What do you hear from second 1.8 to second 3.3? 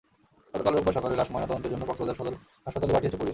কক্সবাজার সদর হাসপাতালে পাঠিয়েছে পুলিশ।